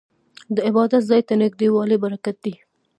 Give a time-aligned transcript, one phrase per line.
[0.55, 2.53] د عبادت ځای ته نږدې والی برکت دی.